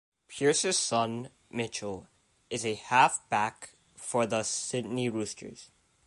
Pearce's 0.27 0.79
son, 0.79 1.29
Mitchell 1.51 2.07
is 2.49 2.65
a 2.65 2.73
half-back 2.73 3.75
for 3.95 4.25
the 4.25 4.41
Sydney 4.41 5.09
Roosters. 5.09 5.69